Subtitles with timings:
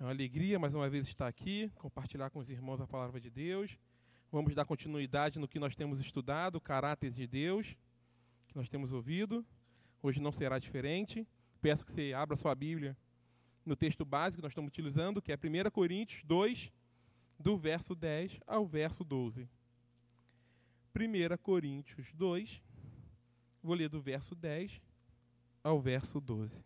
[0.00, 3.28] É uma alegria mais uma vez estar aqui, compartilhar com os irmãos a palavra de
[3.28, 3.76] Deus.
[4.30, 7.76] Vamos dar continuidade no que nós temos estudado, o caráter de Deus,
[8.46, 9.44] que nós temos ouvido.
[10.00, 11.26] Hoje não será diferente.
[11.60, 12.96] Peço que você abra sua Bíblia
[13.66, 16.70] no texto básico que nós estamos utilizando, que é 1 Coríntios 2,
[17.36, 19.48] do verso 10 ao verso 12.
[20.94, 22.62] 1 Coríntios 2,
[23.60, 24.80] vou ler do verso 10
[25.64, 26.64] ao verso 12.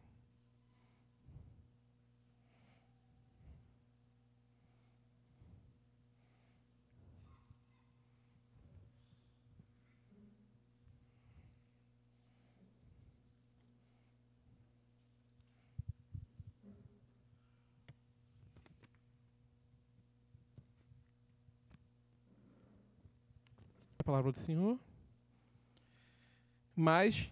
[24.12, 24.79] Palavra do Senhor.
[26.76, 27.30] Mas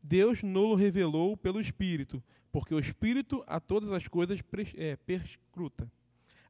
[0.00, 2.22] Deus não revelou pelo Espírito,
[2.52, 4.40] porque o Espírito a todas as coisas
[4.76, 5.90] é, perscruta,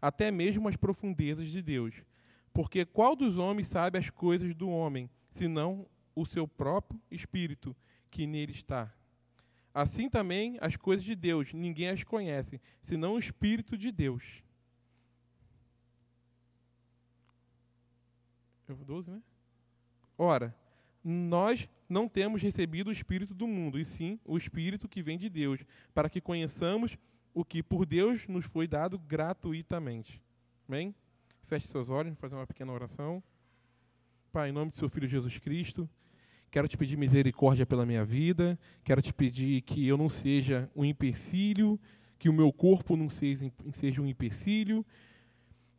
[0.03, 2.03] até mesmo as profundezas de Deus.
[2.53, 7.75] Porque qual dos homens sabe as coisas do homem, senão o seu próprio Espírito,
[8.11, 8.93] que nele está?
[9.73, 14.43] Assim também as coisas de Deus, ninguém as conhece, senão o Espírito de Deus.
[18.69, 19.23] 12, né?
[20.17, 20.55] Ora,
[21.03, 25.29] nós não temos recebido o Espírito do mundo, e sim o Espírito que vem de
[25.29, 26.97] Deus, para que conheçamos
[27.35, 30.23] o que por Deus nos foi dado gratuitamente.
[30.69, 30.95] Amém?
[31.43, 33.23] Feche seus olhos, vou fazer uma pequena oração.
[34.33, 35.89] Pai, em nome do seu Filho Jesus Cristo,
[36.51, 40.85] quero te pedir misericórdia pela minha vida, quero te pedir que eu não seja um
[40.85, 41.79] empecilho,
[42.19, 44.87] que o meu corpo não seja um empecilho,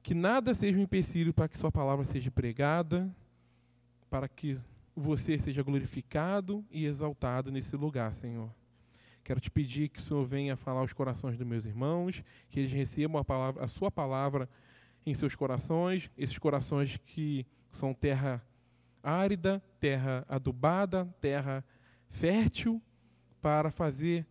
[0.04, 3.10] que nada seja um empecilho para que sua palavra seja pregada,
[4.16, 4.58] para que
[4.96, 8.50] você seja glorificado e exaltado nesse lugar, Senhor.
[9.26, 12.72] Quero te pedir que o Senhor venha falar aos corações dos meus irmãos, que eles
[12.72, 14.48] recebam a, palavra, a sua palavra
[15.06, 18.42] em seus corações, esses corações que são terra
[19.04, 21.62] árida, terra adubada, terra
[22.08, 22.82] fértil,
[23.42, 24.26] para fazer,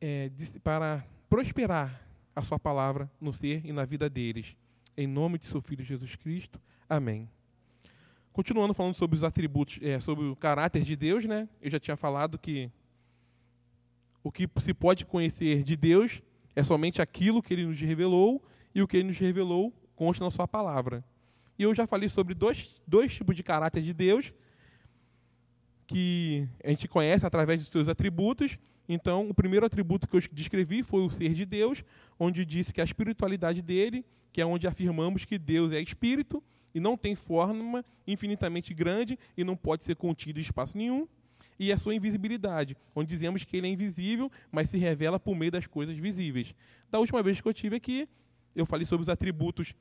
[0.00, 0.30] é,
[0.62, 2.02] para prosperar
[2.34, 4.56] a sua palavra no ser e na vida deles.
[4.96, 6.58] Em nome de seu Filho Jesus Cristo.
[6.88, 7.28] Amém.
[8.34, 11.48] Continuando falando sobre os atributos, é, sobre o caráter de Deus, né?
[11.62, 12.68] Eu já tinha falado que
[14.24, 16.20] o que se pode conhecer de Deus
[16.56, 18.44] é somente aquilo que Ele nos revelou
[18.74, 21.04] e o que Ele nos revelou consta na Sua palavra.
[21.56, 24.34] E eu já falei sobre dois, dois tipos de caráter de Deus
[25.86, 28.58] que a gente conhece através dos seus atributos.
[28.88, 31.84] Então, o primeiro atributo que eu descrevi foi o ser de Deus,
[32.18, 36.42] onde disse que a espiritualidade dele, que é onde afirmamos que Deus é espírito,
[36.74, 41.06] e não tem forma infinitamente grande e não pode ser contido em espaço nenhum.
[41.58, 45.52] E a sua invisibilidade, onde dizemos que ele é invisível, mas se revela por meio
[45.52, 46.52] das coisas visíveis.
[46.90, 48.08] Da última vez que eu tive aqui,
[48.56, 49.74] eu falei sobre os atributos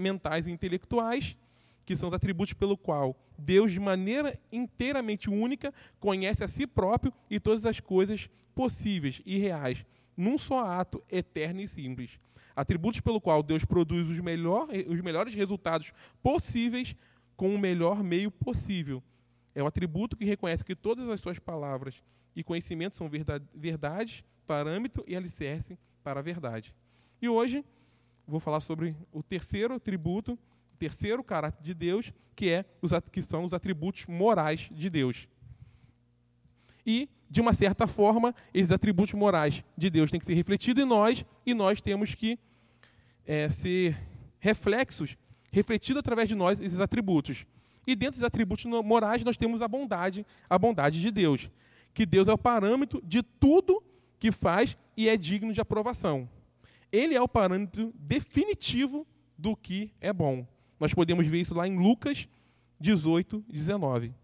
[0.00, 1.36] mentais e intelectuais,
[1.84, 7.12] que são os atributos pelo qual Deus, de maneira inteiramente única, conhece a si próprio
[7.30, 9.84] e todas as coisas possíveis e reais,
[10.18, 12.18] num só ato eterno e simples
[12.58, 16.96] atributos pelo qual Deus produz os, melhor, os melhores resultados possíveis
[17.36, 19.00] com o melhor meio possível.
[19.54, 22.02] É o atributo que reconhece que todas as suas palavras
[22.34, 26.74] e conhecimentos são verdade, verdade parâmetro e alicerce para a verdade.
[27.22, 27.64] E hoje
[28.26, 30.32] vou falar sobre o terceiro atributo,
[30.72, 35.28] o terceiro caráter de Deus, que é os que são os atributos morais de Deus.
[36.90, 40.86] E de uma certa forma, esses atributos morais de Deus têm que ser refletidos em
[40.86, 42.38] nós e nós temos que
[43.26, 43.94] é, ser
[44.40, 45.14] reflexos,
[45.52, 47.44] refletido através de nós esses atributos.
[47.86, 51.50] E dentro dos atributos morais nós temos a bondade, a bondade de Deus,
[51.92, 53.84] que Deus é o parâmetro de tudo
[54.18, 56.26] que faz e é digno de aprovação.
[56.90, 59.06] Ele é o parâmetro definitivo
[59.36, 60.46] do que é bom.
[60.80, 62.26] Nós podemos ver isso lá em Lucas
[62.80, 64.14] 18, 19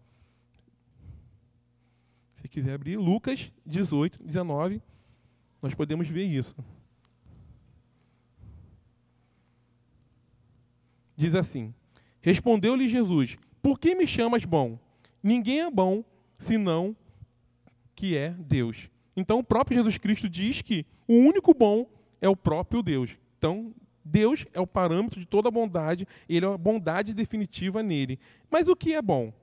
[2.45, 4.81] você quiser abrir, Lucas 18, 19,
[5.61, 6.55] nós podemos ver isso.
[11.15, 11.73] Diz assim:
[12.21, 14.77] Respondeu-lhe Jesus: Por que me chamas bom?
[15.23, 16.03] Ninguém é bom
[16.37, 16.95] senão
[17.95, 18.91] que é Deus.
[19.15, 21.89] Então o próprio Jesus Cristo diz que o único bom
[22.21, 23.17] é o próprio Deus.
[23.39, 28.19] Então Deus é o parâmetro de toda bondade, ele é a bondade definitiva nele.
[28.51, 29.33] Mas o que é bom?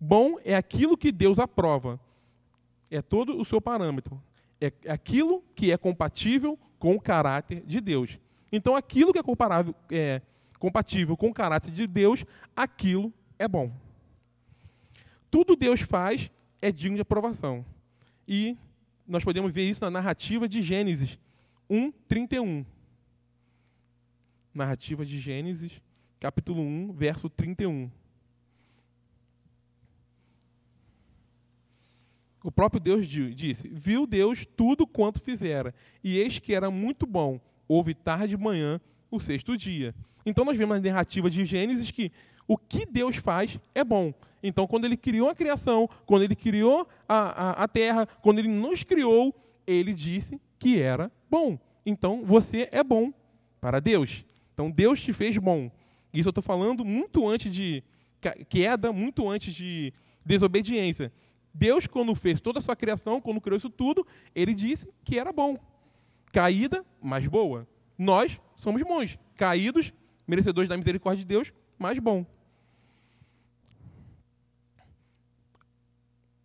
[0.00, 2.00] Bom é aquilo que Deus aprova
[2.90, 4.20] é todo o seu parâmetro.
[4.60, 8.18] É aquilo que é compatível com o caráter de Deus.
[8.50, 10.22] Então, aquilo que é, comparável, é
[10.58, 12.24] compatível com o caráter de Deus,
[12.56, 13.70] aquilo é bom.
[15.30, 16.30] Tudo Deus faz
[16.60, 17.64] é digno de aprovação.
[18.26, 18.56] E
[19.06, 21.18] nós podemos ver isso na narrativa de Gênesis
[21.70, 22.64] 1, 31.
[24.54, 25.80] narrativa de Gênesis,
[26.18, 27.90] capítulo 1, verso 31.
[32.48, 37.38] O próprio Deus disse: Viu Deus tudo quanto fizera, e eis que era muito bom.
[37.68, 38.80] Houve tarde e manhã
[39.10, 39.94] o sexto dia.
[40.24, 42.10] Então nós vemos na narrativa de Gênesis que
[42.46, 44.14] o que Deus faz é bom.
[44.42, 48.48] Então, quando ele criou a criação, quando ele criou a, a, a terra, quando ele
[48.48, 49.34] nos criou,
[49.66, 51.58] ele disse que era bom.
[51.84, 53.12] Então, você é bom
[53.60, 54.24] para Deus.
[54.54, 55.70] Então, Deus te fez bom.
[56.14, 57.84] Isso eu estou falando muito antes de
[58.48, 59.92] queda, muito antes de
[60.24, 61.12] desobediência.
[61.52, 65.32] Deus, quando fez toda a sua criação, quando criou isso tudo, ele disse que era
[65.32, 65.58] bom.
[66.32, 67.66] Caída, mas boa.
[67.96, 69.18] Nós somos bons.
[69.36, 69.92] Caídos,
[70.26, 72.24] merecedores da misericórdia de Deus, mas bom.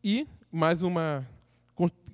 [0.03, 1.27] E mais uma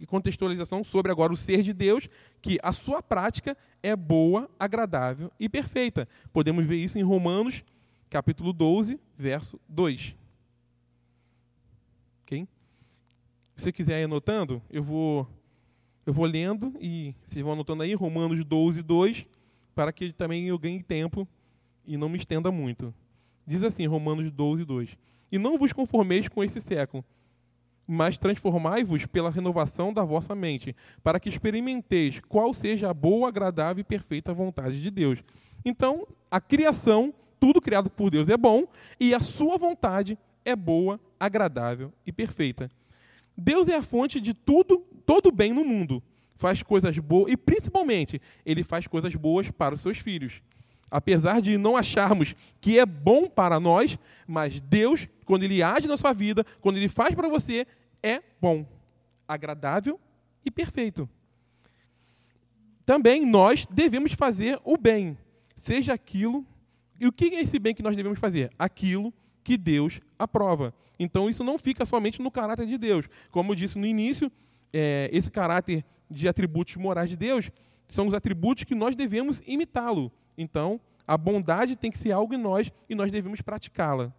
[0.08, 2.08] contextualização sobre agora o ser de Deus,
[2.42, 6.08] que a sua prática é boa, agradável e perfeita.
[6.32, 7.64] Podemos ver isso em Romanos,
[8.10, 10.16] capítulo 12, verso 2.
[12.24, 12.48] Ok?
[13.60, 15.28] Se você quiser ir anotando, eu vou,
[16.06, 19.28] eu vou lendo e vocês vão anotando aí, Romanos 12, 2,
[19.76, 21.28] para que também eu ganhe tempo
[21.86, 22.94] e não me estenda muito.
[23.46, 24.98] Diz assim, Romanos 12, 2.
[25.30, 27.04] E não vos conformeis com esse século,
[27.86, 30.74] mas transformai-vos pela renovação da vossa mente,
[31.04, 35.22] para que experimenteis qual seja a boa, agradável e perfeita vontade de Deus.
[35.66, 38.66] Então, a criação, tudo criado por Deus é bom,
[38.98, 42.72] e a sua vontade é boa, agradável e perfeita.
[43.40, 46.04] Deus é a fonte de tudo, todo bem no mundo.
[46.36, 50.42] Faz coisas boas e principalmente ele faz coisas boas para os seus filhos.
[50.92, 53.98] Apesar de não acharmos que é bom para nós,
[54.28, 57.68] mas Deus, quando Ele age na sua vida, quando Ele faz para você,
[58.02, 58.66] é bom,
[59.28, 60.00] agradável
[60.44, 61.08] e perfeito.
[62.86, 65.16] Também nós devemos fazer o bem,
[65.56, 66.44] seja aquilo.
[67.00, 68.50] E o que é esse bem que nós devemos fazer?
[68.58, 69.14] Aquilo
[69.44, 70.74] que Deus aprova.
[71.00, 73.08] Então isso não fica somente no caráter de Deus.
[73.32, 74.32] Como eu disse no início,
[74.74, 77.52] é, esse caráter de atributos morais de Deus
[77.88, 80.12] são os atributos que nós devemos imitá-lo.
[80.38, 84.14] Então, a bondade tem que ser algo em nós e nós devemos praticá-la.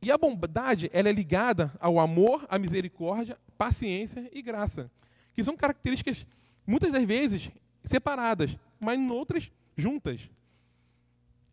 [0.00, 4.90] E a bondade, ela é ligada ao amor, à misericórdia, paciência e graça,
[5.34, 6.24] que são características
[6.66, 7.50] muitas das vezes
[7.82, 10.30] separadas, mas em outras juntas.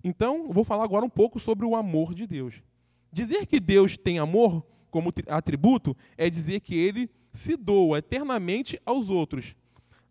[0.07, 2.61] Então, vou falar agora um pouco sobre o amor de Deus.
[3.11, 9.09] Dizer que Deus tem amor como atributo é dizer que ele se doa eternamente aos
[9.09, 9.55] outros.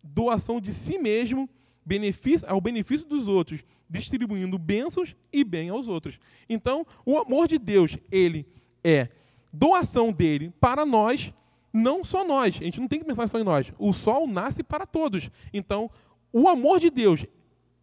[0.02, 1.48] Doação de si mesmo
[1.86, 6.18] benefício, ao benefício dos outros, distribuindo bênçãos e bem aos outros.
[6.48, 8.44] Então, o amor de Deus, ele
[8.82, 9.08] é
[9.52, 11.32] doação dele para nós,
[11.72, 12.56] não só nós.
[12.60, 13.72] A gente não tem que pensar só em nós.
[13.78, 15.30] O sol nasce para todos.
[15.52, 15.88] Então,
[16.32, 17.24] o amor de Deus,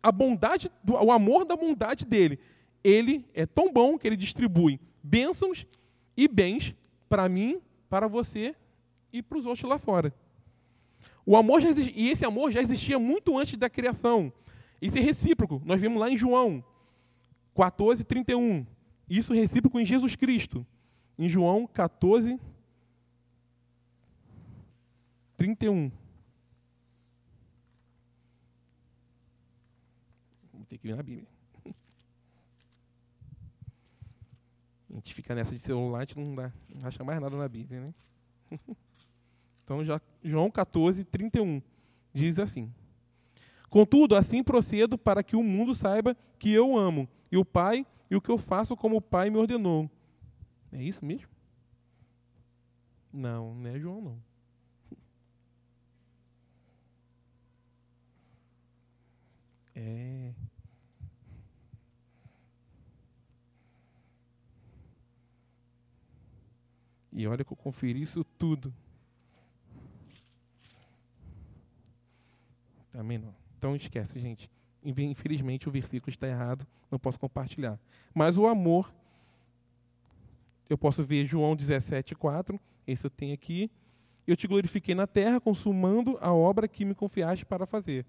[0.02, 2.40] a bondade, o amor da bondade dele,
[2.84, 5.68] ele é tão bom que ele distribui bênçãos
[6.16, 6.76] e bens
[7.08, 8.56] para mim, para você
[9.12, 10.14] e para os outros lá fora.
[11.26, 14.34] O amor existia, e esse amor já existia muito antes da criação.
[14.82, 15.62] Isso é recíproco.
[15.64, 16.64] Nós vimos lá em João
[17.56, 18.66] 14, 31.
[19.10, 20.66] Isso é recíproco em Jesus Cristo.
[21.18, 22.40] Em João 14,
[25.38, 25.92] 31.
[30.72, 31.28] Ter que ver na Bíblia.
[34.90, 37.50] A gente fica nessa de celular, a gente não, dá, não acha mais nada na
[37.50, 37.94] Bíblia, né?
[39.64, 41.62] Então, já, João 14, 31
[42.14, 42.74] diz assim:
[43.70, 48.16] Contudo, assim procedo para que o mundo saiba que eu amo, e o Pai, e
[48.16, 49.90] o que eu faço como o Pai me ordenou.
[50.74, 51.30] É isso mesmo?
[53.14, 54.24] Não, não é João, não.
[59.76, 60.34] É.
[67.22, 68.74] E olha que eu conferi isso tudo.
[72.92, 73.34] Também não.
[73.58, 74.50] Então esquece, gente.
[74.84, 77.80] Infelizmente o versículo está errado, não posso compartilhar.
[78.12, 78.92] Mas o amor,
[80.68, 83.70] eu posso ver João 17, 4, esse eu tenho aqui.
[84.26, 88.04] Eu te glorifiquei na terra, consumando a obra que me confiaste para fazer.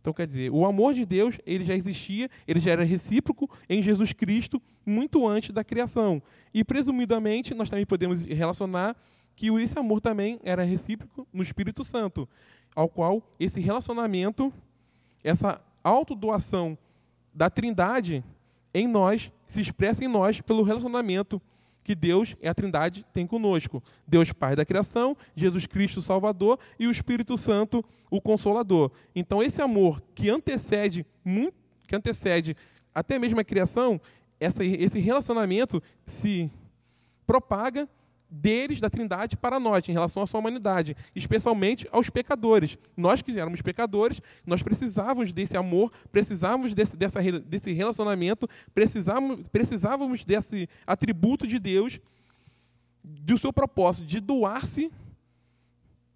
[0.00, 3.82] Então, quer dizer, o amor de Deus, ele já existia, ele já era recíproco em
[3.82, 6.22] Jesus Cristo muito antes da criação.
[6.54, 8.96] E, presumidamente, nós também podemos relacionar
[9.36, 12.28] que esse amor também era recíproco no Espírito Santo
[12.74, 14.52] ao qual esse relacionamento,
[15.22, 16.78] essa autodoação
[17.32, 18.24] da Trindade
[18.72, 21.40] em nós, se expressa em nós pelo relacionamento
[21.82, 23.82] que Deus e a Trindade tem conosco.
[24.06, 28.90] Deus Pai da criação, Jesus Cristo Salvador e o Espírito Santo, o Consolador.
[29.14, 31.06] Então esse amor que antecede
[31.86, 32.56] que antecede
[32.94, 34.00] até mesmo a criação,
[34.38, 36.50] essa, esse relacionamento se
[37.26, 37.88] propaga
[38.30, 42.78] deles, da Trindade, para nós, em relação à sua humanidade, especialmente aos pecadores.
[42.96, 50.24] Nós que éramos pecadores, nós precisávamos desse amor, precisávamos desse, dessa, desse relacionamento, precisávamos, precisávamos
[50.24, 52.00] desse atributo de Deus,
[53.02, 54.92] do seu propósito de doar-se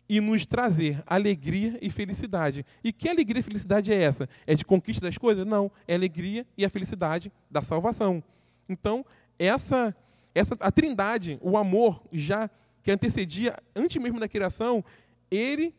[0.08, 2.64] e nos trazer alegria e felicidade.
[2.82, 4.28] E que alegria e felicidade é essa?
[4.46, 5.46] É de conquista das coisas?
[5.46, 8.22] Não, é alegria e a felicidade da salvação.
[8.68, 9.04] Então,
[9.38, 9.94] essa
[10.34, 12.50] essa a Trindade, o amor já
[12.82, 14.84] que antecedia antes mesmo da criação,
[15.30, 15.74] ele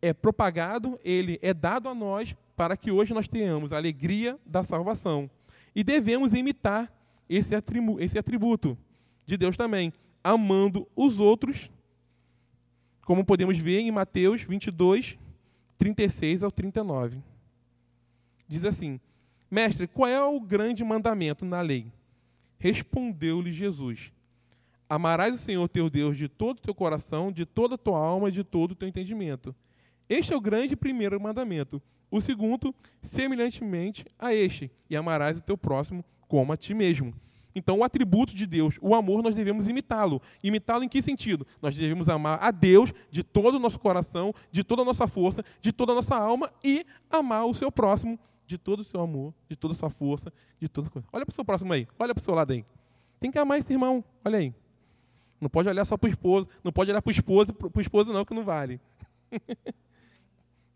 [0.00, 4.62] é propagado, ele é dado a nós para que hoje nós tenhamos a alegria da
[4.62, 5.30] salvação.
[5.74, 6.92] E devemos imitar
[7.28, 8.76] esse atributo, esse atributo
[9.26, 9.92] de Deus também,
[10.22, 11.70] amando os outros
[13.10, 15.18] como podemos ver em Mateus 22,
[15.76, 17.18] 36 ao 39.
[18.46, 19.00] Diz assim:
[19.50, 21.86] Mestre, qual é o grande mandamento na lei?
[22.60, 24.12] Respondeu-lhe Jesus:
[24.88, 28.28] Amarás o Senhor teu Deus de todo o teu coração, de toda a tua alma
[28.28, 29.54] e de todo o teu entendimento.
[30.08, 31.82] Este é o grande primeiro mandamento.
[32.10, 37.14] O segundo, semelhantemente a este, e amarás o teu próximo como a ti mesmo.
[37.54, 40.20] Então, o atributo de Deus, o amor, nós devemos imitá-lo.
[40.42, 41.46] Imitá-lo em que sentido?
[41.62, 45.44] Nós devemos amar a Deus de todo o nosso coração, de toda a nossa força,
[45.60, 48.18] de toda a nossa alma e amar o seu próximo
[48.50, 51.06] de todo o seu amor, de toda a sua força, de toda coisa.
[51.12, 52.64] Olha para o seu próximo aí, olha para o seu lado aí.
[53.20, 54.52] Tem que amar esse irmão, olha aí.
[55.40, 57.80] Não pode olhar só para o esposo, não pode olhar para o esposo, para o
[57.80, 58.80] esposo não, que não vale.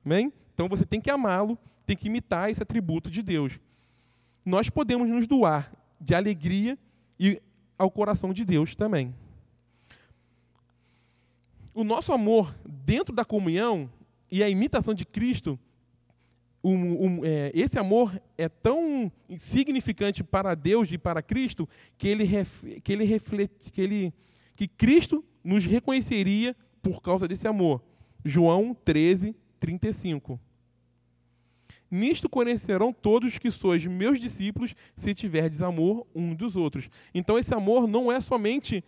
[0.07, 0.33] Amém?
[0.55, 3.59] Então você tem que amá-lo, tem que imitar esse atributo de Deus.
[4.45, 6.79] Nós podemos nos doar de alegria
[7.19, 7.43] e
[7.77, 9.13] ao coração de Deus também.
[11.75, 13.91] O nosso amor dentro da comunhão
[14.31, 15.59] e a imitação de Cristo,
[16.65, 21.69] um, um, é, esse amor é tão significante para Deus e para Cristo
[21.99, 24.15] que ele, ref, que ele reflete, que ele,
[24.57, 27.83] que Cristo nos reconheceria por causa desse amor.
[28.25, 30.41] João 13, 35.
[31.91, 36.89] Nisto conhecerão todos que sois meus discípulos, se tiverdes amor um dos outros.
[37.15, 38.83] Então, esse amor não é somente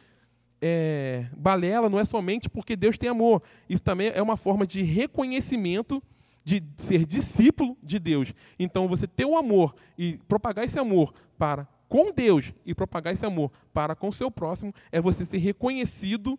[0.62, 3.42] é, balela, não é somente porque Deus tem amor.
[3.68, 6.02] Isso também é uma forma de reconhecimento
[6.47, 8.33] de ser discípulo de Deus.
[8.57, 13.26] Então, você ter o amor e propagar esse amor para com Deus e propagar esse
[13.26, 16.38] amor para com o seu próximo é você ser reconhecido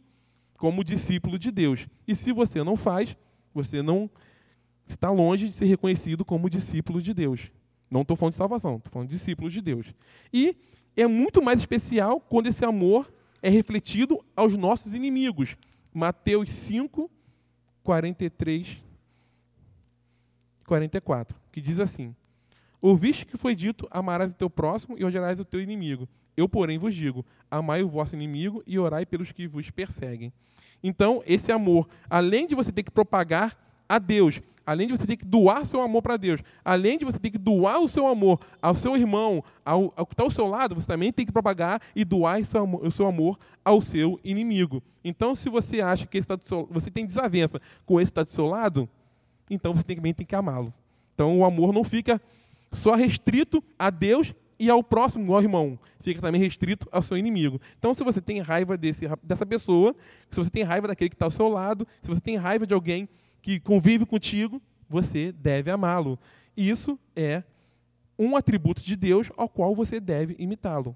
[0.57, 1.89] como discípulo de Deus.
[2.07, 3.17] E se você não faz,
[3.53, 4.09] você não
[4.87, 7.51] está longe de ser reconhecido como discípulo de Deus.
[7.91, 9.93] Não estou falando de salvação, estou falando de discípulo de Deus.
[10.31, 10.55] E
[10.95, 13.11] é muito mais especial quando esse amor
[13.41, 15.57] é refletido aos nossos inimigos.
[15.93, 17.11] Mateus 5,
[17.83, 18.86] 43,
[20.67, 22.13] 44, que diz assim:
[22.79, 26.07] Ouviste que foi dito: Amarás o teu próximo e odiarás o teu inimigo.
[26.35, 30.31] Eu, porém, vos digo: Amai o vosso inimigo e orai pelos que vos perseguem.
[30.83, 33.57] Então, esse amor, além de você ter que propagar
[33.89, 37.17] a Deus, além de você ter que doar seu amor para Deus, além de você
[37.17, 40.45] ter que doar o seu amor ao seu irmão, ao, ao que está ao seu
[40.45, 44.19] lado, você também tem que propagar e doar seu amor, o seu amor ao seu
[44.23, 44.83] inimigo.
[45.03, 48.29] Então, se você acha que está seu, você tem desavença com esse que está do
[48.29, 48.87] seu lado,
[49.49, 50.73] então você também tem que amá-lo.
[51.13, 52.21] Então, o amor não fica
[52.71, 55.79] só restrito a Deus e ao próximo, ao irmão.
[55.99, 57.59] Fica também restrito ao seu inimigo.
[57.77, 59.95] Então, se você tem raiva desse, dessa pessoa,
[60.29, 62.73] se você tem raiva daquele que está ao seu lado, se você tem raiva de
[62.73, 63.07] alguém
[63.41, 66.19] que convive contigo, você deve amá-lo.
[66.55, 67.43] Isso é
[68.17, 70.95] um atributo de Deus ao qual você deve imitá-lo.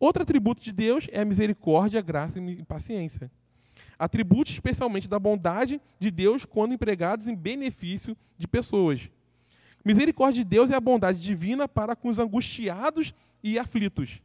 [0.00, 3.30] Outro atributo de Deus é a misericórdia, graça e paciência.
[3.98, 9.10] Atributos especialmente da bondade de Deus quando empregados em benefício de pessoas.
[9.84, 14.20] Misericórdia de Deus é a bondade divina para com os angustiados e aflitos.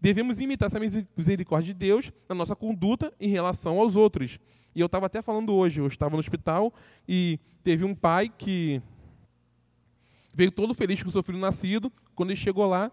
[0.00, 0.80] Devemos imitar essa
[1.16, 4.38] misericórdia de Deus na nossa conduta em relação aos outros.
[4.74, 6.72] E eu estava até falando hoje, eu estava no hospital
[7.06, 8.80] e teve um pai que
[10.34, 11.92] veio todo feliz com o seu filho nascido.
[12.14, 12.90] Quando ele chegou lá,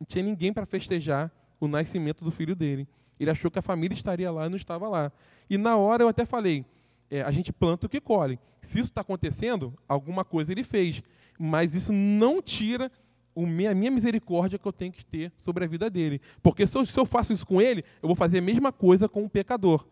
[0.00, 2.88] não tinha ninguém para festejar o nascimento do filho dele.
[3.18, 5.12] Ele achou que a família estaria lá e não estava lá.
[5.48, 6.64] E na hora eu até falei:
[7.10, 8.38] é, a gente planta o que colhe.
[8.60, 11.02] Se isso está acontecendo, alguma coisa ele fez.
[11.38, 12.90] Mas isso não tira
[13.36, 16.20] a minha misericórdia que eu tenho que ter sobre a vida dele.
[16.42, 19.08] Porque se eu, se eu faço isso com ele, eu vou fazer a mesma coisa
[19.08, 19.84] com o pecador.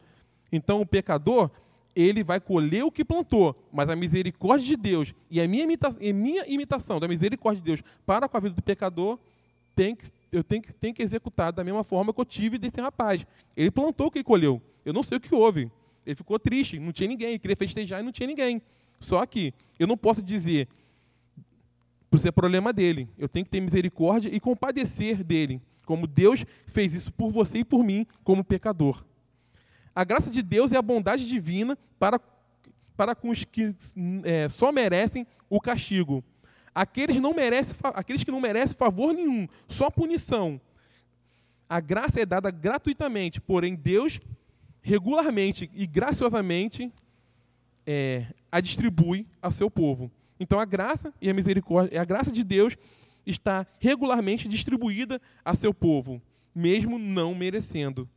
[0.51, 1.51] Então o pecador,
[1.95, 5.89] ele vai colher o que plantou, mas a misericórdia de Deus e a minha, imita
[5.89, 9.19] a minha imitação da misericórdia de Deus para com a vida do pecador,
[9.75, 12.81] tem que, eu tenho que, tenho que executar da mesma forma que eu tive desse
[12.81, 13.27] rapaz.
[13.55, 14.63] Ele plantou o que ele colheu.
[14.85, 15.71] Eu não sei o que houve.
[16.05, 18.61] Ele ficou triste, não tinha ninguém, ele queria festejar e não tinha ninguém.
[18.99, 20.67] Só que eu não posso dizer
[22.11, 23.09] por ser problema dele.
[23.19, 27.65] Eu tenho que ter misericórdia e compadecer dele, como Deus fez isso por você e
[27.65, 29.05] por mim, como pecador.
[29.95, 32.19] A graça de Deus é a bondade divina para,
[32.97, 33.75] para com os que
[34.25, 36.25] é, só merecem o castigo.
[36.75, 40.61] Aqueles, não merecem, aqueles que não merecem favor nenhum, só punição.
[41.69, 44.21] A graça é dada gratuitamente, porém Deus
[44.81, 46.93] regularmente e graciosamente
[47.87, 50.11] é, a distribui ao seu povo.
[50.39, 52.77] Então a graça e a misericórdia, a graça de Deus
[53.25, 56.21] está regularmente distribuída a seu povo,
[56.55, 58.09] mesmo não merecendo.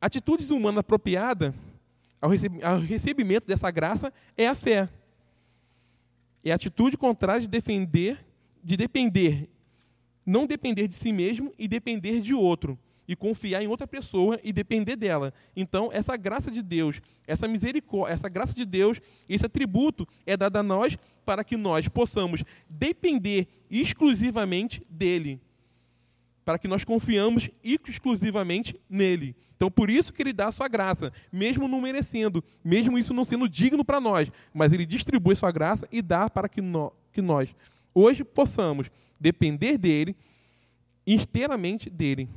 [0.00, 1.54] Atitudes humanas apropriadas
[2.20, 4.88] ao recebimento dessa graça é a fé.
[6.44, 8.24] É a atitude contrária de defender,
[8.62, 9.48] de depender,
[10.24, 14.52] não depender de si mesmo e depender de outro e confiar em outra pessoa e
[14.52, 15.34] depender dela.
[15.54, 20.56] Então, essa graça de Deus, essa misericórdia, essa graça de Deus, esse atributo é dado
[20.56, 25.40] a nós para que nós possamos depender exclusivamente dele.
[26.44, 29.36] Para que nós confiamos exclusivamente nele.
[29.56, 33.22] Então, por isso que ele dá a sua graça, mesmo não merecendo, mesmo isso não
[33.22, 37.22] sendo digno para nós, mas ele distribui sua graça e dá para que, no, que
[37.22, 37.54] nós
[37.94, 40.16] hoje possamos depender dele,
[41.06, 42.28] inteiramente dele.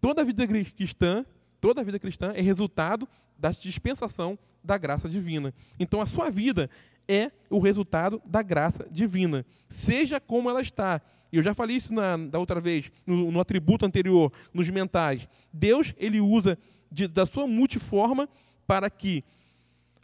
[0.00, 1.26] Toda a vida cristã,
[1.60, 5.52] toda a vida cristã é resultado da dispensação da graça divina.
[5.78, 6.70] Então a sua vida
[7.10, 11.00] é o resultado da graça divina, seja como ela está.
[11.32, 15.28] Eu já falei isso na, da outra vez, no, no atributo anterior, nos mentais.
[15.52, 16.58] Deus ele usa
[16.90, 18.28] de, da sua multiforma
[18.66, 19.24] para que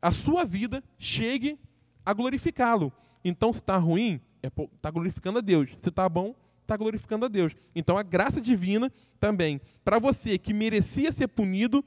[0.00, 1.58] a sua vida chegue
[2.04, 2.92] a glorificá-lo.
[3.24, 5.70] Então, se está ruim, está é, tá glorificando a Deus.
[5.78, 6.34] Se está bom,
[6.66, 7.54] está glorificando a Deus.
[7.74, 11.84] Então a graça divina também, para você que merecia ser punido,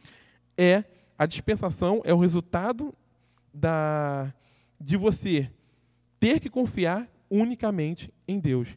[0.58, 0.84] é
[1.18, 2.94] a dispensação, é o resultado
[3.54, 4.34] da,
[4.80, 5.52] de você
[6.20, 8.70] ter que confiar unicamente em Deus.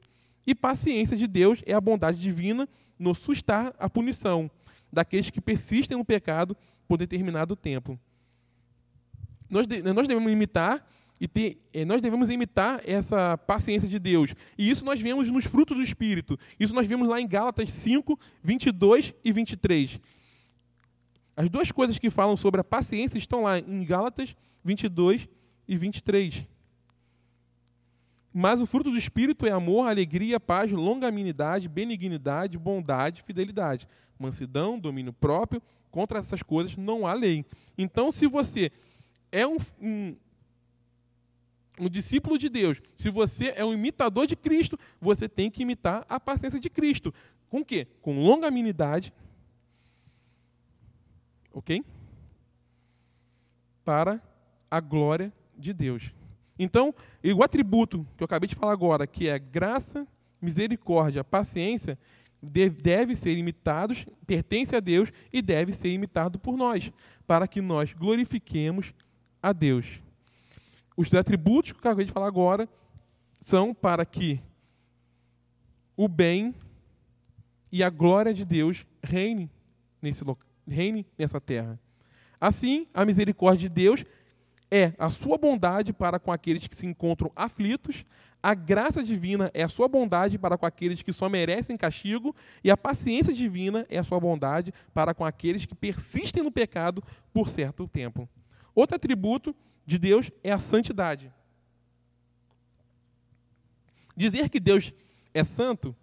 [0.46, 4.50] E paciência de Deus é a bondade divina no sustar a punição
[4.92, 7.98] daqueles que persistem no pecado por determinado tempo.
[9.48, 10.86] Nós, nós devemos imitar
[11.20, 14.34] e ter, eh, nós devemos imitar essa paciência de Deus.
[14.58, 16.38] E isso nós vemos nos frutos do Espírito.
[16.58, 20.00] Isso nós vemos lá em Gálatas 5, 22 e 23.
[21.36, 24.34] As duas coisas que falam sobre a paciência estão lá em Gálatas
[24.64, 25.28] 22 e
[25.76, 26.46] 23.
[28.32, 33.86] Mas o fruto do Espírito é amor, alegria, paz, longanimidade, benignidade, bondade, fidelidade,
[34.18, 35.62] mansidão, domínio próprio.
[35.90, 37.44] Contra essas coisas não há lei.
[37.76, 38.72] Então, se você
[39.30, 40.16] é um, um
[41.78, 46.04] um discípulo de Deus, se você é um imitador de Cristo, você tem que imitar
[46.08, 47.12] a paciência de Cristo.
[47.48, 47.86] Com o quê?
[48.00, 49.12] Com longanimidade.
[51.52, 51.84] Ok?
[53.84, 54.22] Para
[54.70, 56.12] a glória de Deus.
[56.58, 56.94] Então,
[57.34, 60.06] o atributo que eu acabei de falar agora, que é graça,
[60.40, 61.98] misericórdia, paciência,
[62.42, 66.92] deve ser imitados, pertence a Deus e deve ser imitado por nós,
[67.26, 68.92] para que nós glorifiquemos
[69.42, 70.00] a Deus.
[70.96, 72.68] Os atributos que eu acabei de falar agora
[73.44, 74.40] são para que
[75.96, 76.54] o bem
[77.70, 79.50] e a glória de Deus reine,
[80.00, 80.24] nesse,
[80.66, 81.78] reine nessa terra.
[82.40, 84.04] Assim, a misericórdia de Deus
[84.74, 88.06] é a sua bondade para com aqueles que se encontram aflitos,
[88.42, 92.70] a graça divina é a sua bondade para com aqueles que só merecem castigo, e
[92.70, 97.04] a paciência divina é a sua bondade para com aqueles que persistem no pecado
[97.34, 98.26] por certo tempo.
[98.74, 99.54] Outro atributo
[99.84, 101.30] de Deus é a santidade.
[104.16, 104.90] Dizer que Deus
[105.34, 105.94] é santo,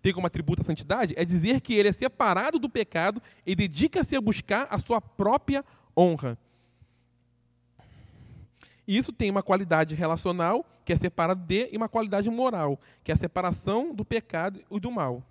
[0.00, 4.16] tem como atributo a santidade, é dizer que ele é separado do pecado e dedica-se
[4.16, 5.62] a buscar a sua própria
[5.94, 6.38] honra.
[8.86, 13.10] E isso tem uma qualidade relacional, que é separado de, e uma qualidade moral, que
[13.10, 15.22] é a separação do pecado e do mal.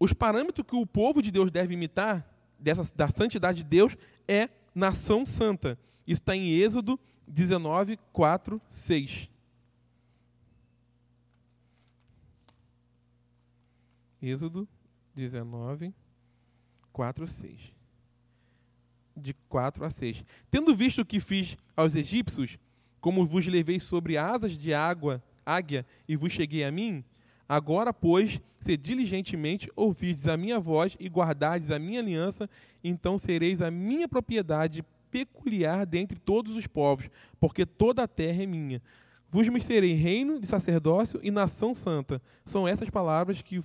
[0.00, 2.26] Os parâmetros que o povo de Deus deve imitar
[2.58, 5.78] dessa, da santidade de Deus é nação santa.
[6.06, 9.28] Isso está em Êxodo 19, 4, 6.
[14.22, 14.66] Êxodo
[15.14, 15.94] 19,
[16.92, 17.77] 4, 6.
[19.18, 20.24] De 4 a 6.
[20.50, 22.58] Tendo visto o que fiz aos egípcios,
[23.00, 27.04] como vos levei sobre asas de água, águia, e vos cheguei a mim,
[27.48, 32.48] agora, pois, se diligentemente ouvirdes a minha voz e guardardes a minha aliança,
[32.82, 37.08] então sereis a minha propriedade peculiar dentre todos os povos,
[37.40, 38.82] porque toda a terra é minha.
[39.30, 42.20] Vos me serei reino de sacerdócio e nação santa.
[42.44, 43.60] São essas palavras que,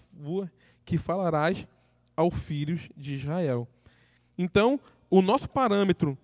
[0.83, 1.65] que falarás
[2.17, 3.67] aos filhos de Israel.
[4.37, 6.17] Então, o nosso parâmetro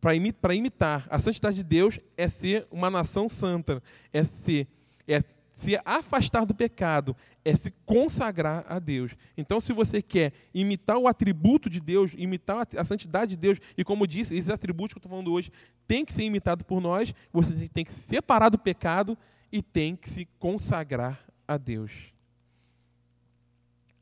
[0.00, 4.66] para imitar a santidade de Deus é ser uma nação santa, é ser
[5.06, 5.20] é
[5.60, 9.14] se afastar do pecado, é se consagrar a Deus.
[9.36, 13.84] Então, se você quer imitar o atributo de Deus, imitar a santidade de Deus, e
[13.84, 15.50] como disse, esses atributos que eu estou falando hoje
[15.86, 19.18] tem que ser imitado por nós, você tem que se separar do pecado
[19.52, 21.92] e tem que se consagrar a Deus.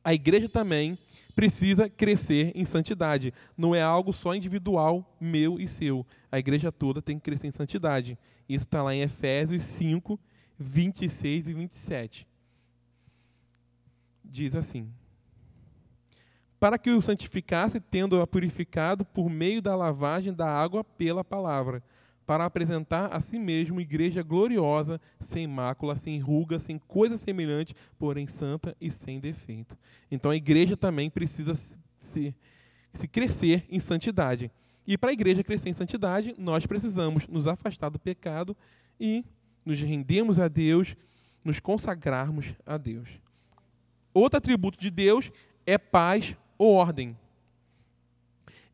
[0.04, 0.96] A igreja também
[1.38, 3.33] precisa crescer em santidade.
[3.57, 6.05] Não é algo só individual, meu e seu.
[6.33, 8.18] A igreja toda tem que crescer em santidade.
[8.48, 10.18] Isso está lá em Efésios 5,
[10.59, 12.27] 26 e 27.
[14.24, 14.90] Diz assim:
[16.59, 21.85] Para que o santificasse, tendo-a purificado por meio da lavagem da água pela palavra
[22.28, 28.26] para apresentar a si mesmo igreja gloriosa, sem mácula, sem ruga, sem coisa semelhante, porém
[28.26, 29.74] santa e sem defeito.
[30.10, 32.34] Então a igreja também precisa se,
[32.92, 34.50] se crescer em santidade.
[34.86, 38.54] E para a igreja crescer em santidade, nós precisamos nos afastar do pecado
[39.00, 39.24] e
[39.64, 40.94] nos rendermos a Deus,
[41.42, 43.08] nos consagrarmos a Deus.
[44.12, 45.32] Outro atributo de Deus
[45.64, 47.16] é paz ou ordem.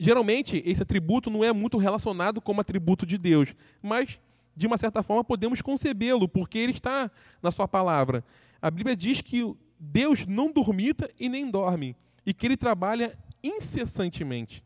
[0.04, 4.20] Geralmente, esse atributo não é muito relacionado como atributo de Deus, mas,
[4.54, 7.10] de uma certa forma, podemos concebê-lo, porque ele está
[7.42, 8.22] na sua palavra.
[8.60, 14.62] A Bíblia diz que Deus não dormita e nem dorme, e que ele trabalha incessantemente.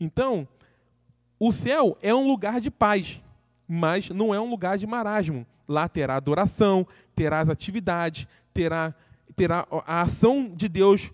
[0.00, 0.48] Então,
[1.38, 3.22] o céu é um lugar de paz,
[3.68, 5.46] mas não é um lugar de marasmo.
[5.68, 8.92] Lá terá adoração, terá as atividades, terá,
[9.36, 11.12] terá a ação de Deus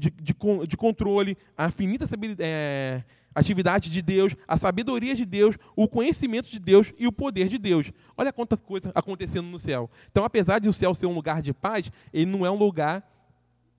[0.00, 0.34] de, de,
[0.66, 2.06] de controle, a infinita
[2.38, 3.02] é,
[3.34, 7.58] atividade de Deus, a sabedoria de Deus, o conhecimento de Deus e o poder de
[7.58, 7.92] Deus.
[8.16, 9.90] Olha quanta coisa acontecendo no céu.
[10.10, 13.06] Então, apesar de o céu ser um lugar de paz, ele não é um lugar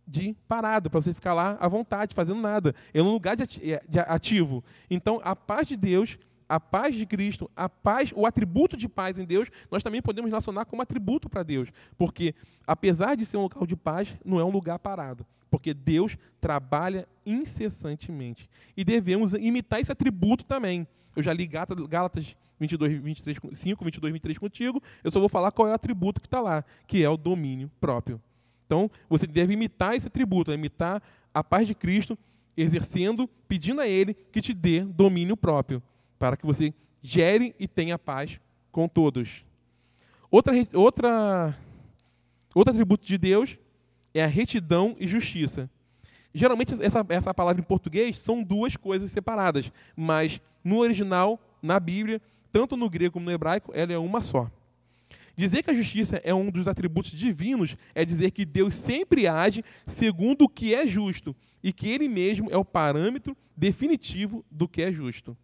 [0.08, 2.76] de parado, para você ficar lá à vontade, fazendo nada.
[2.94, 4.64] É um lugar de ativo.
[4.90, 6.20] Então, a paz de Deus
[6.52, 10.30] a paz de Cristo, a paz, o atributo de paz em Deus, nós também podemos
[10.30, 11.70] relacionar como atributo para Deus.
[11.98, 12.36] Porque,
[12.68, 15.26] apesar de ser um local de paz, não é um lugar parado.
[15.52, 18.50] Porque Deus trabalha incessantemente.
[18.76, 20.88] E devemos imitar esse atributo também.
[21.16, 24.82] Eu já li Gálatas 22, 23, 5, 22, 23 contigo.
[25.04, 27.70] Eu só vou falar qual é o atributo que está lá, que é o domínio
[27.80, 28.20] próprio.
[28.66, 32.18] Então, você deve imitar esse atributo, imitar a paz de Cristo,
[32.56, 35.84] exercendo, pedindo a Ele que te dê domínio próprio
[36.18, 38.40] para que você gere e tenha paz
[38.72, 39.44] com todos.
[40.30, 41.58] Outra, outra,
[42.56, 43.60] outro atributo de Deus
[44.14, 45.70] é a retidão e justiça.
[46.34, 52.22] Geralmente, essa, essa palavra em português são duas coisas separadas, mas no original, na Bíblia,
[52.52, 54.50] tanto no grego como no hebraico, ela é uma só.
[55.36, 59.64] Dizer que a justiça é um dos atributos divinos é dizer que Deus sempre age
[59.86, 64.82] segundo o que é justo e que Ele mesmo é o parâmetro definitivo do que
[64.82, 65.36] é justo.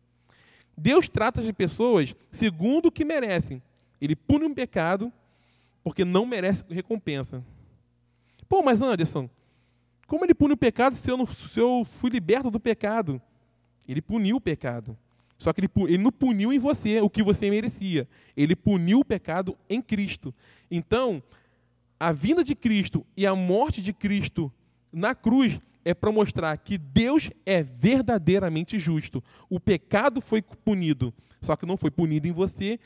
[0.77, 3.62] Deus trata as pessoas segundo o que merecem.
[3.99, 5.12] Ele pune um pecado
[5.84, 7.43] porque não merece recompensa.
[8.47, 9.29] Pô, mas Anderson,
[10.07, 13.21] como ele pune o pecado se eu, não, se eu fui liberto do pecado?
[13.88, 14.97] Ele puniu o pecado.
[15.38, 18.07] Só que ele, ele não puniu em você o que você merecia.
[18.36, 20.33] Ele puniu o pecado em Cristo.
[20.71, 21.21] Então,
[21.99, 24.51] a vinda de Cristo e a morte de Cristo
[24.91, 29.23] na cruz é para mostrar que Deus é verdadeiramente justo.
[29.49, 32.79] O pecado foi punido, só que não foi punido em você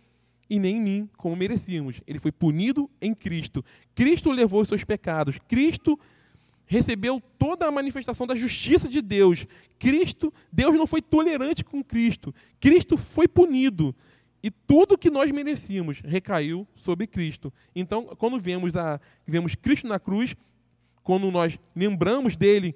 [0.51, 2.01] e nem em mim, como merecíamos.
[2.05, 3.63] Ele foi punido em Cristo.
[3.95, 5.39] Cristo levou os seus pecados.
[5.47, 5.97] Cristo
[6.65, 9.47] recebeu toda a manifestação da justiça de Deus.
[9.79, 12.35] Cristo, Deus não foi tolerante com Cristo.
[12.59, 13.95] Cristo foi punido.
[14.43, 17.53] E tudo que nós merecíamos recaiu sobre Cristo.
[17.73, 20.35] Então, quando vemos, a, vemos Cristo na cruz,
[21.01, 22.75] quando nós lembramos dele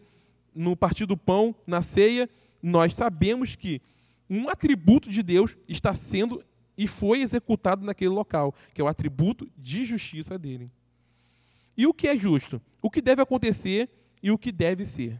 [0.55, 2.29] no partir do pão, na ceia,
[2.63, 3.81] nós sabemos que
[4.29, 6.41] um atributo de Deus está sendo
[6.77, 10.69] e foi executado naquele local, que é o atributo de justiça dele.
[11.77, 12.61] E o que é justo?
[12.81, 13.89] O que deve acontecer
[14.21, 15.19] e o que deve ser.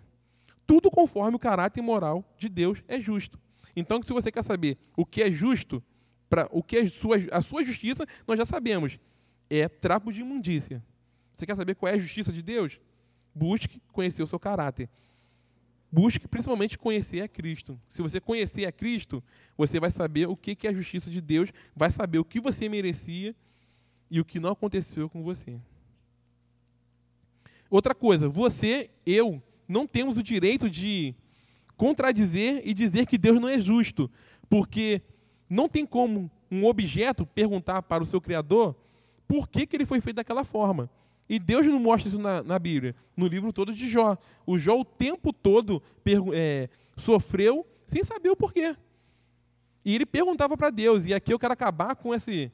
[0.66, 3.40] Tudo conforme o caráter moral de Deus é justo.
[3.76, 5.84] Então, se você quer saber o que é justo,
[6.30, 8.98] para o que é sua, a sua justiça, nós já sabemos.
[9.50, 10.84] É trapo de imundícia.
[11.36, 12.80] Você quer saber qual é a justiça de Deus?
[13.34, 14.90] Busque conhecer o seu caráter
[15.96, 17.80] busque principalmente conhecer a Cristo.
[17.88, 19.24] Se você conhecer a Cristo,
[19.58, 22.68] você vai saber o que é a justiça de Deus, vai saber o que você
[22.68, 23.34] merecia
[24.12, 25.58] e o que não aconteceu com você.
[27.70, 31.16] Outra coisa, você, eu, não temos o direito de
[31.78, 34.12] contradizer e dizer que Deus não é justo,
[34.50, 35.02] porque
[35.50, 38.76] não tem como um objeto perguntar para o seu Criador
[39.26, 40.90] por que, que ele foi feito daquela forma.
[41.28, 44.18] E Deus não mostra isso na, na Bíblia, no livro todo de Jó.
[44.46, 45.82] O Jó o tempo todo
[46.34, 48.76] é, sofreu sem saber o porquê.
[49.84, 52.52] E ele perguntava para Deus, e aqui eu quero acabar com esse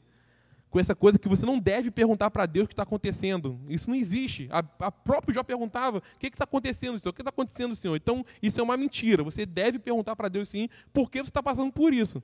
[0.71, 3.59] com essa coisa que você não deve perguntar para Deus o que está acontecendo.
[3.67, 4.47] Isso não existe.
[4.49, 7.11] A, a próprio Jó perguntava: o que está acontecendo, Senhor?
[7.11, 7.95] O que está acontecendo, Senhor?
[7.97, 9.21] Então, isso é uma mentira.
[9.21, 12.23] Você deve perguntar para Deus sim, por que você está passando por isso.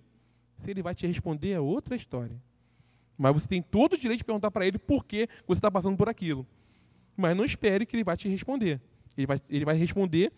[0.55, 2.41] Se ele vai te responder, é outra história.
[3.17, 5.97] Mas você tem todo o direito de perguntar para ele por que você está passando
[5.97, 6.45] por aquilo.
[7.15, 8.79] Mas não espere que ele vai te responder.
[9.17, 10.31] Ele vai, ele vai responder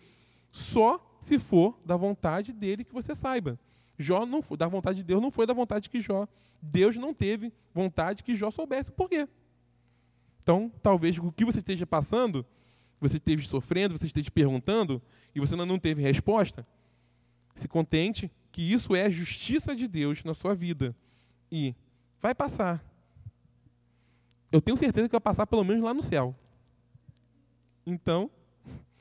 [0.50, 3.58] só se for da vontade dele que você saiba.
[3.98, 6.26] Jó não foi, da vontade de Deus não foi da vontade que Jó.
[6.62, 9.28] Deus não teve vontade que Jó soubesse por quê.
[10.42, 12.46] Então, talvez o que você esteja passando,
[12.98, 15.02] você esteja sofrendo, você esteja perguntando,
[15.34, 16.66] e você não teve resposta,
[17.54, 20.96] se contente que isso é a justiça de Deus na sua vida.
[21.52, 21.74] E
[22.20, 22.84] vai passar.
[24.52, 26.34] Eu tenho certeza que vai passar pelo menos lá no céu.
[27.86, 28.30] Então,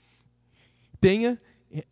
[0.99, 1.39] tenha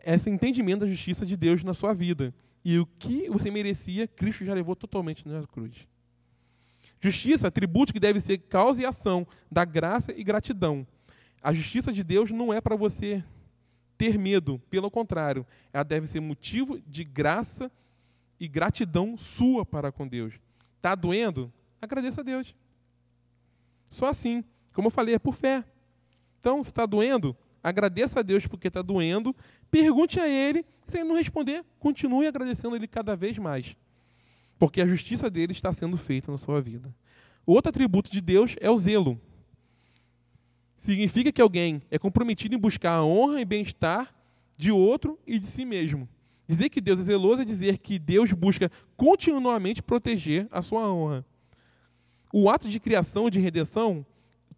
[0.05, 2.33] esse entendimento da justiça de Deus na sua vida.
[2.63, 5.87] E o que você merecia, Cristo já levou totalmente na cruz.
[6.99, 10.85] Justiça, atributo que deve ser causa e ação da graça e gratidão.
[11.41, 13.23] A justiça de Deus não é para você
[13.97, 17.71] ter medo, pelo contrário, ela deve ser motivo de graça
[18.39, 20.35] e gratidão sua para com Deus.
[20.77, 21.51] Está doendo?
[21.81, 22.55] Agradeça a Deus.
[23.89, 24.43] Só assim.
[24.73, 25.63] Como eu falei, é por fé.
[26.39, 29.35] Então, se está doendo, agradeça a Deus porque está doendo,
[29.69, 33.75] pergunte a Ele, se Ele não responder, continue agradecendo a Ele cada vez mais,
[34.57, 36.93] porque a justiça dele está sendo feita na sua vida.
[37.45, 39.19] Outro atributo de Deus é o zelo.
[40.77, 44.13] Significa que alguém é comprometido em buscar a honra e bem-estar
[44.55, 46.07] de outro e de si mesmo.
[46.47, 51.25] Dizer que Deus é zeloso é dizer que Deus busca continuamente proteger a sua honra.
[52.31, 54.05] O ato de criação e de redenção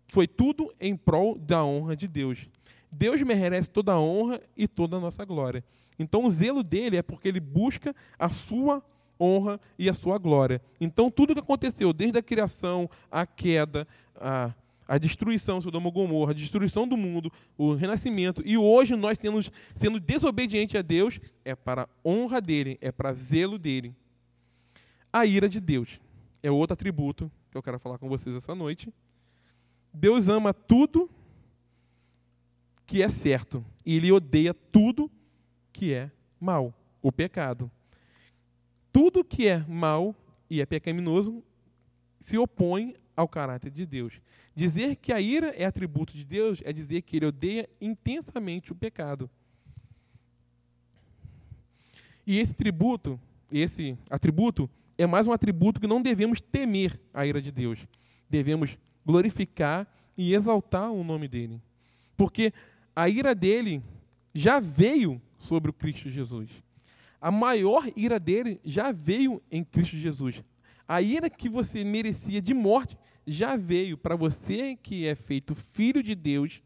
[0.10, 2.48] foi tudo em prol da honra de Deus.
[2.92, 5.64] Deus merece toda a honra e toda a nossa glória.
[5.98, 8.84] Então o zelo dele é porque ele busca a sua
[9.20, 10.62] honra e a sua glória.
[10.80, 14.54] Então tudo que aconteceu, desde a criação, a queda, a,
[14.90, 19.52] a destruição, Sodoma e Gomorra, a destruição do mundo, o renascimento, e hoje nós temos,
[19.76, 23.96] sendo desobedientes a Deus, é para honra dele, é para zelo dele.
[25.14, 26.02] A ira de Deus
[26.42, 28.92] é outro atributo que eu quero falar com vocês essa noite.
[29.94, 31.08] Deus ama tudo
[32.88, 35.10] que é certo e ele odeia tudo
[35.72, 37.70] que é mal, o pecado.
[38.92, 40.16] Tudo que é mal
[40.50, 41.44] e é pecaminoso
[42.20, 44.22] se opõe ao caráter de Deus.
[44.56, 48.76] Dizer que a ira é atributo de Deus é dizer que ele odeia intensamente o
[48.76, 49.30] pecado.
[52.26, 53.20] E esse tributo,
[53.52, 57.86] esse atributo, é mais um atributo que não devemos temer a ira de Deus.
[58.30, 59.86] Devemos glorificar
[60.18, 61.62] e exaltar o nome dele.
[62.16, 62.54] Porque
[62.96, 63.84] a ira dele
[64.34, 66.50] já veio sobre o Cristo Jesus.
[67.20, 70.42] A maior ira dele já veio em Cristo Jesus.
[70.90, 72.98] A ira que você merecia de morte
[73.28, 76.64] já veio para você que é feito filho de Deus,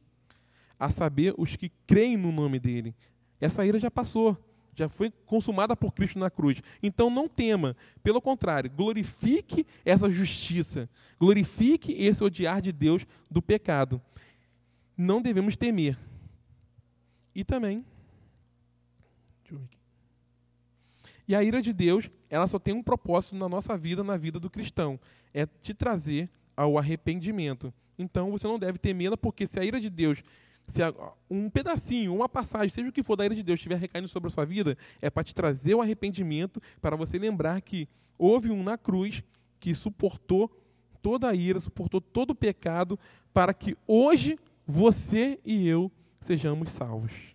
[0.79, 2.95] a saber, os que creem no nome dele.
[3.41, 4.37] Essa ira já passou,
[4.73, 6.61] já foi consumada por Cristo na cruz.
[6.81, 14.01] Então não tema, pelo contrário, glorifique essa justiça, glorifique esse odiar de Deus do pecado.
[14.97, 15.99] Não devemos temer.
[17.35, 17.83] E também
[21.27, 24.39] E a ira de Deus, ela só tem um propósito na nossa vida, na vida
[24.39, 24.99] do cristão,
[25.33, 27.73] é te trazer ao arrependimento.
[27.97, 30.23] Então você não deve temê-la, porque se a ira de Deus,
[30.67, 30.81] se
[31.29, 34.27] um pedacinho, uma passagem, seja o que for da ira de Deus estiver recaindo sobre
[34.27, 38.63] a sua vida, é para te trazer o arrependimento, para você lembrar que houve um
[38.63, 39.23] na cruz
[39.59, 40.51] que suportou
[41.01, 42.99] toda a ira, suportou todo o pecado,
[43.33, 47.32] para que hoje você e eu sejamos salvos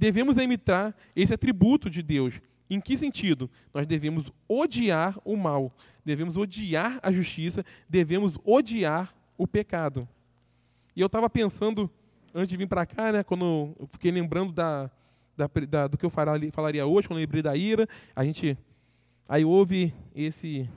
[0.00, 2.40] devemos imitar esse atributo de Deus.
[2.70, 3.50] Em que sentido?
[3.74, 10.08] Nós devemos odiar o mal, devemos odiar a justiça, devemos odiar o pecado.
[10.96, 11.90] E eu estava pensando,
[12.34, 14.90] antes de vir para cá, né, quando eu fiquei lembrando da,
[15.36, 17.86] da, da, do que eu falaria, hoje, quando eu lembrei da ira,
[18.16, 18.56] a gente.
[19.28, 20.68] Aí houve esse,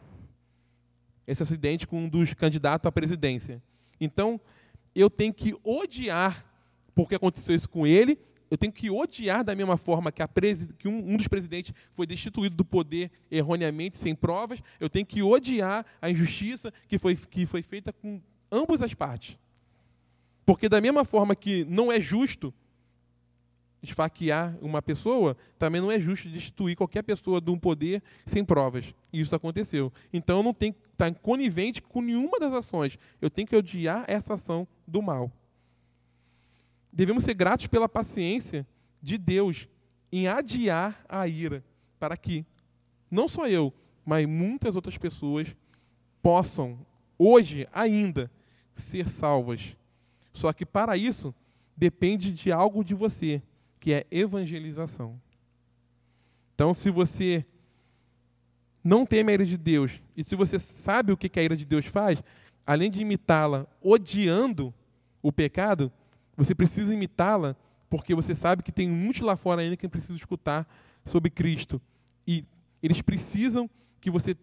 [1.26, 3.64] esse acidente com um dos candidatos à presidência.
[4.02, 4.40] Então,
[4.94, 6.46] eu tenho que odiar
[6.94, 8.20] porque aconteceu isso com ele
[8.54, 10.22] eu tenho que odiar da mesma forma que,
[10.78, 14.62] que um, um, dos presidentes foi destituído do poder erroneamente, sem provas.
[14.80, 19.40] Eu tenho que odiar a injustiça que foi, que foi feita com ambas as partes.
[20.46, 22.54] Porque, da mesma forma que não é justo
[23.82, 28.94] esfaquear uma pessoa, também não é justo destituir qualquer pessoa de um poder sem provas.
[29.12, 29.92] E isso aconteceu.
[30.14, 33.00] Então, eu não tenho que estar conivente com nenhuma das ações.
[33.20, 35.32] Eu tenho que odiar essa ação do mal
[36.94, 38.66] devemos ser gratos pela paciência
[39.02, 39.68] de Deus
[40.12, 41.64] em adiar a ira,
[42.00, 42.46] para que
[43.10, 43.74] não só eu,
[44.06, 45.56] mas muitas outras pessoas
[46.22, 46.86] possam,
[47.18, 48.32] hoje ainda,
[48.76, 49.76] ser salvas.
[50.32, 51.34] Só que para isso,
[51.76, 53.42] depende de algo de você,
[53.80, 55.20] que é evangelização.
[56.54, 57.46] Então, se você
[58.84, 61.66] não teme a ira de Deus, e se você sabe o que a ira de
[61.66, 62.22] Deus faz,
[62.66, 64.74] além de imitá-la odiando
[65.22, 65.92] o pecado,
[66.36, 67.56] você precisa imitá-la
[67.90, 70.68] porque você sabe que tem muitos lá fora ainda que precisam escutar
[71.06, 71.82] sobre Cristo.
[72.26, 72.44] E
[72.82, 73.70] eles precisam
[74.02, 74.36] que você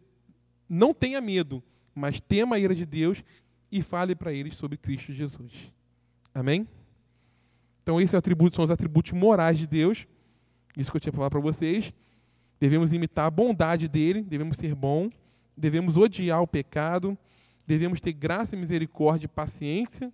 [0.68, 1.62] não tenha medo,
[1.94, 3.24] mas tema a ira de Deus
[3.72, 5.72] e fale para eles sobre Cristo Jesus.
[6.33, 6.66] Amém?
[7.83, 8.11] Então, esses
[8.53, 10.07] são os atributos morais de Deus.
[10.76, 11.92] Isso que eu tinha para falar para vocês.
[12.61, 15.11] Devemos imitar a bondade dele, devemos ser bom,
[15.57, 17.18] devemos odiar o pecado,
[17.66, 20.12] devemos ter graça, misericórdia e paciência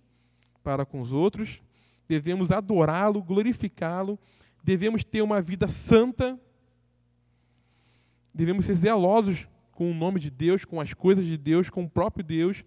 [0.63, 1.61] para com os outros,
[2.07, 4.17] devemos adorá-lo, glorificá-lo,
[4.63, 6.39] devemos ter uma vida santa,
[8.33, 11.89] devemos ser zelosos com o nome de Deus, com as coisas de Deus, com o
[11.89, 12.63] próprio Deus,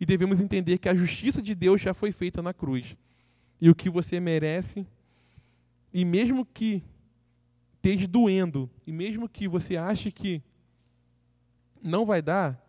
[0.00, 2.96] e devemos entender que a justiça de Deus já foi feita na cruz.
[3.60, 4.86] E o que você merece,
[5.92, 6.82] e mesmo que
[7.76, 10.42] esteja doendo, e mesmo que você ache que
[11.82, 12.60] não vai dar,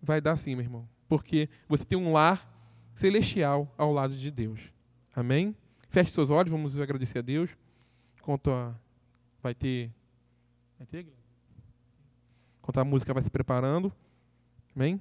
[0.00, 0.88] vai dar sim, meu irmão.
[1.08, 2.50] Porque você tem um lar
[2.94, 4.73] celestial ao lado de Deus.
[5.14, 5.54] Amém?
[5.88, 7.50] Feche seus olhos, vamos agradecer a Deus.
[8.18, 8.74] Enquanto a,
[9.42, 9.90] vai ter.
[10.78, 11.06] Vai ter?
[12.58, 13.92] Enquanto a música vai se preparando.
[14.74, 15.00] Amém?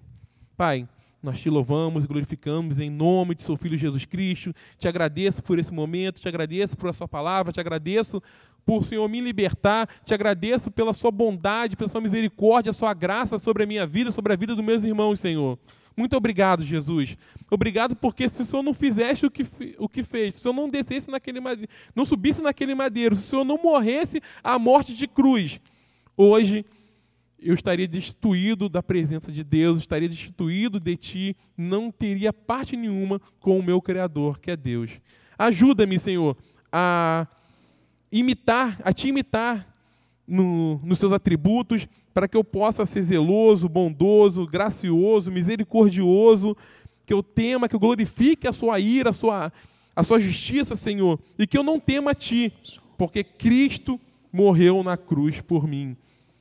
[0.56, 0.88] Pai,
[1.24, 4.54] nós te louvamos e glorificamos em nome de seu Filho Jesus Cristo.
[4.78, 8.22] Te agradeço por esse momento, te agradeço por a sua palavra, te agradeço
[8.66, 13.40] por Senhor me libertar, te agradeço pela sua bondade, pela sua misericórdia, a sua graça
[13.40, 15.58] sobre a minha vida, sobre a vida dos meus irmãos, Senhor.
[15.96, 17.18] Muito obrigado, Jesus.
[17.50, 19.46] Obrigado porque se o Senhor não fizesse o que,
[19.78, 23.28] o que fez, se o Senhor não descesse naquele madeiro, não subisse naquele madeiro, se
[23.28, 25.62] o Senhor não morresse a morte de cruz,
[26.18, 26.66] hoje
[27.44, 33.22] eu estaria destituído da presença de Deus, estaria destituído de ti, não teria parte nenhuma
[33.40, 35.02] com o meu Criador, que é Deus.
[35.38, 36.38] Ajuda-me, Senhor,
[36.72, 37.28] a
[38.12, 39.68] imitar, a te imitar
[40.28, 46.56] no, nos seus atributos, para que eu possa ser zeloso, bondoso, gracioso, misericordioso,
[47.06, 49.52] que eu tema, que eu glorifique a sua ira, a sua,
[49.96, 52.54] a sua justiça, Senhor, e que eu não tema a ti,
[52.98, 54.00] porque Cristo
[54.32, 55.98] morreu na cruz por mim.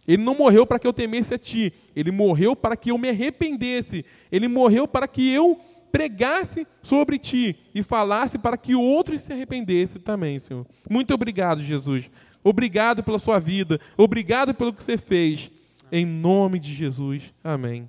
[0.06, 3.08] Ele não morreu para que eu temesse a ti, ele morreu para que eu me
[3.08, 5.60] arrependesse, ele morreu para que eu
[5.92, 10.66] pregasse sobre ti e falasse para que outros se arrependessem também, Senhor.
[10.90, 12.10] Muito obrigado, Jesus.
[12.42, 15.50] Obrigado pela sua vida, obrigado pelo que você fez.
[15.90, 17.34] Em nome de Jesus.
[17.44, 17.86] Amém.